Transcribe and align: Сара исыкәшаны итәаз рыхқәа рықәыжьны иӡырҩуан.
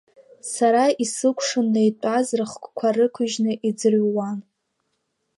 Сара 0.53 0.83
исыкәшаны 1.03 1.81
итәаз 1.89 2.27
рыхқәа 2.37 2.89
рықәыжьны 2.95 3.51
иӡырҩуан. 3.67 4.37